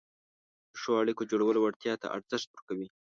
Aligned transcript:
د 0.71 0.73
ښو 0.81 0.91
اړیکو 1.01 1.27
جوړولو 1.31 1.59
وړتیا 1.61 1.93
ته 2.01 2.07
ارزښت 2.15 2.47
ورکوي، 2.51 2.87